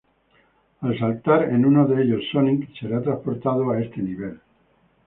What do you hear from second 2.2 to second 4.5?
Sonic será transportado a este nivel.